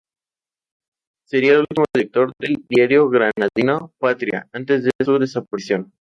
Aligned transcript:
Sería 1.27 1.51
el 1.53 1.59
último 1.59 1.85
director 1.93 2.31
del 2.39 2.57
diario 2.67 3.07
granadino 3.07 3.93
"Patria", 3.99 4.49
antes 4.51 4.83
de 4.83 4.91
su 5.05 5.19
desaparición. 5.19 5.89